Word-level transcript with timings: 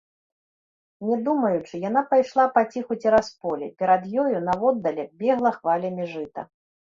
Не 1.09 1.17
думаючы, 1.27 1.75
яна 1.89 2.01
пайшла 2.13 2.45
паціху 2.55 2.97
цераз 3.03 3.29
поле, 3.43 3.67
перад 3.83 4.09
ёю, 4.25 4.27
наводдалек, 4.49 5.09
бегла 5.21 5.51
хвалямі 5.59 6.03
жыта. 6.17 6.41